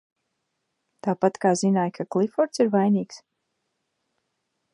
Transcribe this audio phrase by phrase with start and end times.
[1.07, 3.21] Tāpat, kā zināji, ka Klifords ir vainīgs?